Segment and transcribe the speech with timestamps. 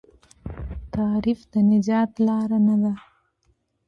[0.93, 2.93] تحریف د نجات لار نه ده.